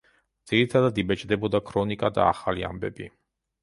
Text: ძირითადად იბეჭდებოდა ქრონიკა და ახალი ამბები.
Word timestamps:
ძირითადად 0.51 0.97
იბეჭდებოდა 1.03 1.63
ქრონიკა 1.71 2.13
და 2.19 2.29
ახალი 2.35 2.71
ამბები. 2.75 3.15